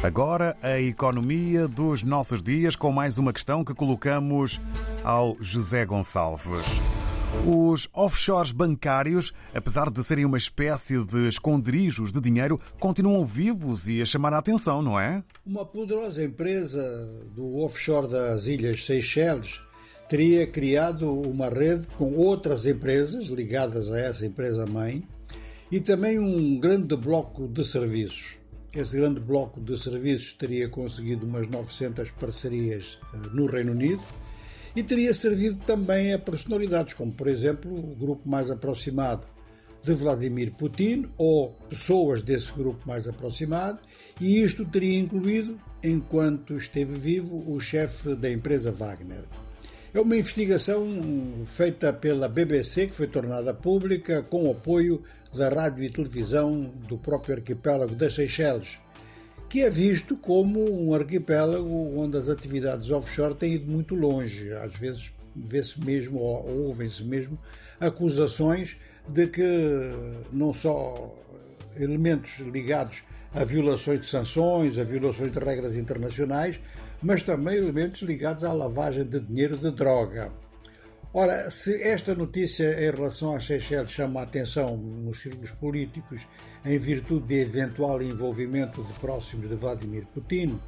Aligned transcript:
Agora, 0.00 0.56
a 0.62 0.78
economia 0.80 1.66
dos 1.66 2.04
nossos 2.04 2.40
dias, 2.40 2.76
com 2.76 2.92
mais 2.92 3.18
uma 3.18 3.32
questão 3.32 3.64
que 3.64 3.74
colocamos 3.74 4.60
ao 5.02 5.36
José 5.40 5.84
Gonçalves. 5.84 6.66
Os 7.44 7.88
offshores 7.92 8.52
bancários, 8.52 9.32
apesar 9.52 9.90
de 9.90 10.02
serem 10.04 10.24
uma 10.24 10.38
espécie 10.38 11.04
de 11.04 11.26
esconderijos 11.26 12.12
de 12.12 12.20
dinheiro, 12.20 12.60
continuam 12.78 13.26
vivos 13.26 13.88
e 13.88 14.00
a 14.00 14.06
chamar 14.06 14.32
a 14.34 14.38
atenção, 14.38 14.80
não 14.82 15.00
é? 15.00 15.22
Uma 15.44 15.66
poderosa 15.66 16.22
empresa 16.22 16.80
do 17.34 17.56
offshore 17.56 18.06
das 18.06 18.46
Ilhas 18.46 18.84
Seychelles 18.84 19.60
teria 20.08 20.46
criado 20.46 21.12
uma 21.12 21.48
rede 21.48 21.88
com 21.98 22.14
outras 22.14 22.66
empresas 22.66 23.26
ligadas 23.26 23.90
a 23.90 23.98
essa 23.98 24.24
empresa-mãe 24.24 25.02
e 25.72 25.80
também 25.80 26.20
um 26.20 26.56
grande 26.60 26.96
bloco 26.96 27.48
de 27.48 27.64
serviços. 27.64 28.37
Esse 28.72 28.96
grande 28.98 29.20
bloco 29.20 29.60
de 29.60 29.78
serviços 29.78 30.32
teria 30.32 30.68
conseguido 30.68 31.26
umas 31.26 31.48
900 31.48 32.10
parcerias 32.12 32.98
eh, 33.14 33.16
no 33.32 33.46
Reino 33.46 33.72
Unido 33.72 34.02
e 34.76 34.82
teria 34.82 35.14
servido 35.14 35.58
também 35.64 36.12
a 36.12 36.18
personalidades, 36.18 36.94
como 36.94 37.12
por 37.12 37.28
exemplo 37.28 37.74
o 37.74 37.96
grupo 37.96 38.28
mais 38.28 38.50
aproximado 38.50 39.26
de 39.82 39.94
Vladimir 39.94 40.52
Putin 40.52 41.08
ou 41.16 41.52
pessoas 41.68 42.20
desse 42.20 42.52
grupo 42.52 42.86
mais 42.86 43.08
aproximado, 43.08 43.78
e 44.20 44.42
isto 44.42 44.64
teria 44.64 44.98
incluído, 44.98 45.58
enquanto 45.82 46.56
esteve 46.56 46.98
vivo, 46.98 47.50
o 47.50 47.58
chefe 47.60 48.14
da 48.14 48.30
empresa 48.30 48.70
Wagner. 48.70 49.24
É 49.98 50.00
uma 50.00 50.16
investigação 50.16 50.86
feita 51.44 51.92
pela 51.92 52.28
BBC, 52.28 52.86
que 52.86 52.94
foi 52.94 53.08
tornada 53.08 53.52
pública 53.52 54.22
com 54.22 54.46
o 54.46 54.52
apoio 54.52 55.02
da 55.34 55.48
rádio 55.48 55.82
e 55.82 55.90
televisão 55.90 56.72
do 56.86 56.96
próprio 56.96 57.34
arquipélago 57.34 57.96
das 57.96 58.14
Seychelles, 58.14 58.78
que 59.48 59.60
é 59.60 59.68
visto 59.68 60.16
como 60.16 60.60
um 60.70 60.94
arquipélago 60.94 61.98
onde 61.98 62.16
as 62.16 62.28
atividades 62.28 62.92
offshore 62.92 63.34
têm 63.34 63.54
ido 63.54 63.68
muito 63.68 63.96
longe. 63.96 64.52
Às 64.52 64.76
vezes 64.76 65.10
vê-se 65.34 65.84
mesmo, 65.84 66.20
ou 66.20 66.66
ouvem-se 66.66 67.02
mesmo, 67.02 67.36
acusações 67.80 68.76
de 69.08 69.26
que 69.26 69.42
não 70.32 70.54
só 70.54 71.12
elementos 71.76 72.38
ligados 72.38 73.02
a 73.34 73.44
violações 73.44 74.00
de 74.00 74.06
sanções, 74.06 74.78
a 74.78 74.84
violações 74.84 75.32
de 75.32 75.38
regras 75.38 75.76
internacionais, 75.76 76.60
mas 77.02 77.22
também 77.22 77.56
elementos 77.56 78.02
ligados 78.02 78.44
à 78.44 78.52
lavagem 78.52 79.04
de 79.04 79.20
dinheiro 79.20 79.56
de 79.56 79.70
droga. 79.70 80.32
Ora, 81.12 81.50
se 81.50 81.82
esta 81.82 82.14
notícia 82.14 82.70
em 82.80 82.90
relação 82.90 83.34
às 83.34 83.46
Seychelles 83.46 83.90
chama 83.90 84.20
a 84.20 84.24
atenção 84.24 84.76
nos 84.76 85.20
círculos 85.20 85.50
políticos 85.52 86.26
em 86.64 86.78
virtude 86.78 87.28
de 87.28 87.40
eventual 87.40 88.02
envolvimento 88.02 88.82
de 88.84 88.92
próximos 88.94 89.48
de 89.48 89.54
Vladimir 89.54 90.06
Putin, 90.12 90.60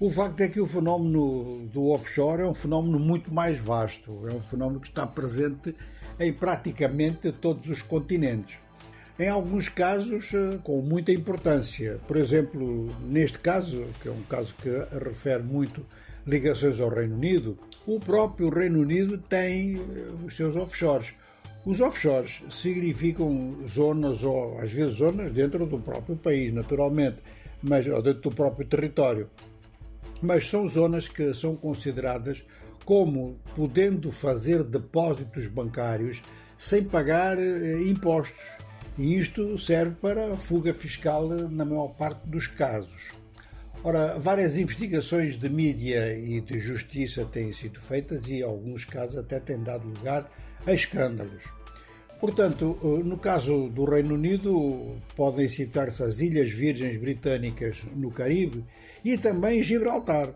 o 0.00 0.10
facto 0.10 0.40
é 0.40 0.48
que 0.48 0.60
o 0.60 0.66
fenómeno 0.66 1.66
do 1.72 1.88
offshore 1.88 2.42
é 2.42 2.46
um 2.46 2.54
fenómeno 2.54 2.98
muito 2.98 3.32
mais 3.32 3.58
vasto, 3.58 4.28
é 4.28 4.32
um 4.32 4.40
fenómeno 4.40 4.80
que 4.80 4.88
está 4.88 5.06
presente 5.06 5.74
em 6.18 6.32
praticamente 6.32 7.30
todos 7.32 7.68
os 7.68 7.82
continentes 7.82 8.58
em 9.18 9.28
alguns 9.28 9.68
casos 9.68 10.32
eh, 10.32 10.58
com 10.62 10.80
muita 10.80 11.12
importância. 11.12 11.98
Por 12.06 12.16
exemplo, 12.16 12.94
neste 13.00 13.38
caso, 13.40 13.86
que 14.00 14.08
é 14.08 14.12
um 14.12 14.22
caso 14.22 14.54
que 14.54 14.70
refere 15.04 15.42
muito 15.42 15.84
ligações 16.24 16.80
ao 16.80 16.88
Reino 16.88 17.16
Unido, 17.16 17.58
o 17.86 17.98
próprio 17.98 18.48
Reino 18.48 18.80
Unido 18.80 19.18
tem 19.18 19.76
eh, 19.76 20.24
os 20.24 20.36
seus 20.36 20.54
offshores. 20.54 21.14
Os 21.66 21.80
offshores 21.80 22.42
significam 22.50 23.56
zonas, 23.66 24.22
ou 24.22 24.58
às 24.58 24.72
vezes 24.72 24.96
zonas 24.96 25.32
dentro 25.32 25.66
do 25.66 25.80
próprio 25.80 26.16
país, 26.16 26.52
naturalmente, 26.52 27.16
mas 27.60 27.86
ou 27.88 28.00
dentro 28.00 28.22
do 28.22 28.30
próprio 28.30 28.66
território. 28.66 29.28
Mas 30.22 30.46
são 30.46 30.68
zonas 30.68 31.08
que 31.08 31.34
são 31.34 31.56
consideradas 31.56 32.44
como 32.84 33.36
podendo 33.54 34.12
fazer 34.12 34.62
depósitos 34.62 35.48
bancários 35.48 36.22
sem 36.56 36.84
pagar 36.84 37.36
eh, 37.38 37.82
impostos 37.82 38.67
e 38.98 39.16
isto 39.16 39.56
serve 39.56 39.94
para 39.94 40.36
fuga 40.36 40.74
fiscal 40.74 41.28
na 41.28 41.64
maior 41.64 41.88
parte 41.88 42.26
dos 42.26 42.48
casos. 42.48 43.12
Ora, 43.84 44.18
várias 44.18 44.56
investigações 44.58 45.36
de 45.36 45.48
mídia 45.48 46.12
e 46.18 46.40
de 46.40 46.58
justiça 46.58 47.24
têm 47.24 47.52
sido 47.52 47.78
feitas 47.78 48.28
e, 48.28 48.42
alguns 48.42 48.84
casos, 48.84 49.16
até 49.16 49.38
têm 49.38 49.62
dado 49.62 49.86
lugar 49.86 50.28
a 50.66 50.74
escândalos. 50.74 51.44
Portanto, 52.20 52.76
no 53.04 53.16
caso 53.16 53.68
do 53.68 53.84
Reino 53.84 54.14
Unido, 54.14 54.96
podem 55.14 55.48
citar-se 55.48 56.02
as 56.02 56.20
Ilhas 56.20 56.50
Virgens 56.50 56.96
Britânicas 56.96 57.86
no 57.94 58.10
Caribe 58.10 58.64
e 59.04 59.16
também 59.16 59.62
Gibraltar. 59.62 60.34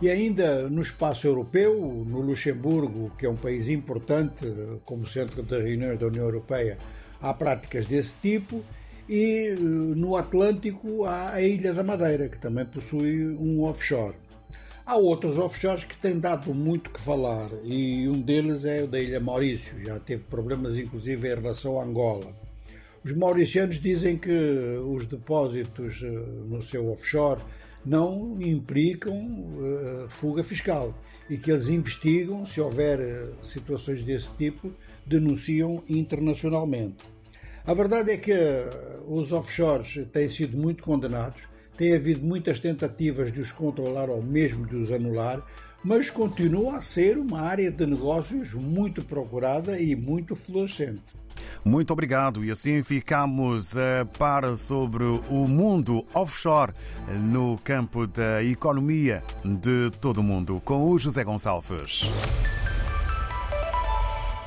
E 0.00 0.10
ainda 0.10 0.68
no 0.68 0.82
espaço 0.82 1.28
europeu, 1.28 2.04
no 2.04 2.20
Luxemburgo, 2.20 3.12
que 3.16 3.24
é 3.24 3.30
um 3.30 3.36
país 3.36 3.68
importante 3.68 4.44
como 4.84 5.06
centro 5.06 5.44
de 5.44 5.56
reuniões 5.56 5.96
da 6.00 6.08
União 6.08 6.24
Europeia, 6.24 6.76
há 7.22 7.32
práticas 7.32 7.86
desse 7.86 8.12
tipo 8.20 8.62
e 9.08 9.48
eh, 9.48 9.56
no 9.56 10.16
Atlântico 10.16 11.04
há 11.04 11.34
a 11.34 11.42
Ilha 11.42 11.72
da 11.72 11.84
Madeira, 11.84 12.28
que 12.28 12.38
também 12.38 12.66
possui 12.66 13.28
um 13.36 13.62
offshore. 13.62 14.16
Há 14.84 14.96
outros 14.96 15.38
offshores 15.38 15.84
que 15.84 15.96
têm 15.96 16.18
dado 16.18 16.52
muito 16.52 16.90
que 16.90 17.00
falar 17.00 17.50
e 17.62 18.08
um 18.08 18.20
deles 18.20 18.64
é 18.64 18.82
o 18.82 18.88
da 18.88 19.00
Ilha 19.00 19.20
Maurício, 19.20 19.80
já 19.80 19.98
teve 20.00 20.24
problemas 20.24 20.76
inclusive 20.76 21.28
em 21.28 21.34
relação 21.36 21.80
a 21.80 21.84
Angola. 21.84 22.34
Os 23.04 23.12
mauricianos 23.12 23.80
dizem 23.80 24.16
que 24.16 24.30
os 24.86 25.06
depósitos 25.06 26.02
eh, 26.02 26.08
no 26.48 26.60
seu 26.60 26.90
offshore 26.90 27.40
não 27.84 28.40
implicam 28.40 29.16
uh, 29.16 30.08
fuga 30.08 30.44
fiscal 30.44 30.94
e 31.28 31.36
que 31.36 31.50
eles 31.50 31.68
investigam, 31.68 32.46
se 32.46 32.60
houver 32.60 33.00
situações 33.42 34.04
desse 34.04 34.30
tipo, 34.38 34.72
denunciam 35.04 35.82
internacionalmente. 35.88 37.11
A 37.64 37.74
verdade 37.74 38.10
é 38.10 38.16
que 38.16 38.32
eh, 38.32 39.00
os 39.06 39.32
offshores 39.32 40.04
têm 40.12 40.28
sido 40.28 40.56
muito 40.56 40.82
condenados, 40.82 41.42
tem 41.76 41.94
havido 41.94 42.24
muitas 42.24 42.58
tentativas 42.58 43.30
de 43.30 43.40
os 43.40 43.52
controlar 43.52 44.10
ou 44.10 44.20
mesmo 44.20 44.66
de 44.66 44.74
os 44.74 44.90
anular, 44.90 45.40
mas 45.84 46.10
continua 46.10 46.78
a 46.78 46.80
ser 46.80 47.18
uma 47.18 47.40
área 47.40 47.70
de 47.70 47.86
negócios 47.86 48.52
muito 48.54 49.04
procurada 49.04 49.78
e 49.80 49.94
muito 49.94 50.34
florescente. 50.34 51.02
Muito 51.64 51.92
obrigado. 51.92 52.44
E 52.44 52.50
assim 52.50 52.82
ficamos 52.82 53.76
a 53.76 54.04
par 54.18 54.56
sobre 54.56 55.04
o 55.04 55.46
mundo 55.46 56.04
offshore 56.14 56.72
no 57.30 57.58
campo 57.58 58.06
da 58.06 58.42
economia 58.42 59.22
de 59.44 59.90
todo 60.00 60.18
o 60.18 60.22
mundo 60.22 60.60
com 60.64 60.90
o 60.90 60.98
José 60.98 61.22
Gonçalves. 61.24 62.08